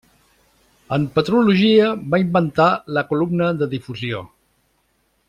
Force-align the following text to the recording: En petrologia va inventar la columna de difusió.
En 0.97 1.03
petrologia 1.17 1.91
va 2.15 2.21
inventar 2.23 2.71
la 2.99 3.07
columna 3.13 3.53
de 3.63 3.69
difusió. 3.75 4.27